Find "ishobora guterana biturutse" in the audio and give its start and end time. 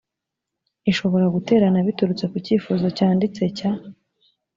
0.91-2.25